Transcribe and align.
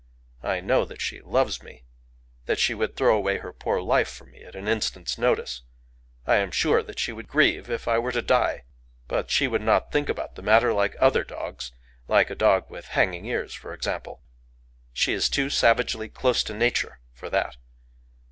I 0.41 0.61
know 0.61 0.83
that 0.85 0.99
she 0.99 1.21
loves 1.21 1.61
me,—that 1.61 2.57
she 2.57 2.73
would 2.73 2.95
throw 2.97 3.15
away 3.15 3.37
her 3.37 3.53
poor 3.53 3.79
life 3.79 4.07
for 4.07 4.25
me 4.25 4.43
at 4.43 4.55
an 4.55 4.67
instant's 4.67 5.15
notice. 5.19 5.61
I 6.25 6.37
am 6.37 6.49
sure 6.49 6.81
that 6.81 6.97
she 6.97 7.11
would 7.11 7.27
grieve 7.27 7.69
if 7.69 7.87
I 7.87 7.99
were 7.99 8.11
to 8.11 8.23
die. 8.23 8.63
But 9.07 9.29
she 9.29 9.47
would 9.47 9.61
not 9.61 9.91
think 9.91 10.09
about 10.09 10.33
the 10.33 10.41
matter 10.41 10.73
like 10.73 10.95
other 10.99 11.23
dogs,—like 11.23 12.31
a 12.31 12.35
dog 12.35 12.67
with 12.67 12.87
hanging 12.87 13.25
ears, 13.25 13.53
for 13.53 13.75
example. 13.75 14.23
She 14.91 15.13
is 15.13 15.29
too 15.29 15.51
savagely 15.51 16.09
close 16.09 16.41
to 16.45 16.55
Nature 16.55 16.99
for 17.13 17.29
that. 17.29 17.57